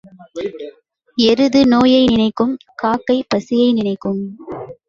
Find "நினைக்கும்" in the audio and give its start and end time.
2.05-2.57, 3.73-4.21